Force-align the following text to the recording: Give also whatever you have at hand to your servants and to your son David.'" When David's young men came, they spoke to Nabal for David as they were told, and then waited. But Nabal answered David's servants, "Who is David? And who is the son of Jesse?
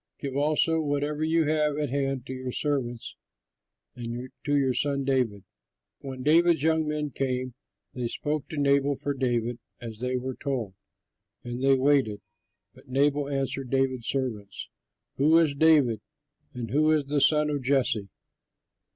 Give 0.17 0.35
also 0.35 0.81
whatever 0.81 1.23
you 1.23 1.45
have 1.45 1.77
at 1.77 1.91
hand 1.91 2.25
to 2.25 2.33
your 2.33 2.51
servants 2.51 3.15
and 3.95 4.31
to 4.45 4.57
your 4.57 4.73
son 4.73 5.03
David.'" 5.03 5.43
When 5.99 6.23
David's 6.23 6.63
young 6.63 6.87
men 6.87 7.11
came, 7.11 7.53
they 7.93 8.07
spoke 8.07 8.47
to 8.47 8.57
Nabal 8.57 8.95
for 8.95 9.13
David 9.13 9.59
as 9.79 9.99
they 9.99 10.17
were 10.17 10.33
told, 10.35 10.73
and 11.43 11.63
then 11.63 11.77
waited. 11.77 12.19
But 12.73 12.89
Nabal 12.89 13.29
answered 13.29 13.69
David's 13.69 14.07
servants, 14.07 14.69
"Who 15.17 15.37
is 15.37 15.53
David? 15.53 16.01
And 16.51 16.71
who 16.71 16.91
is 16.97 17.05
the 17.05 17.21
son 17.21 17.51
of 17.51 17.61
Jesse? 17.61 18.09